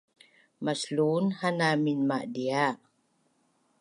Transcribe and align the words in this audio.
Maslun 0.65 1.25
ha 1.39 1.49
na 1.57 1.67
minmadia’ 1.83 2.65